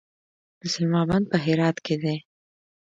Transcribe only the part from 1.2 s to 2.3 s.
په هرات کې دی